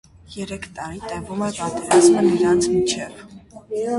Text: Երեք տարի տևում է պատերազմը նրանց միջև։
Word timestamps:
Երեք 0.35 0.63
տարի 0.77 1.01
տևում 1.09 1.43
է 1.47 1.51
պատերազմը 1.59 2.23
նրանց 2.31 2.69
միջև։ 2.79 3.21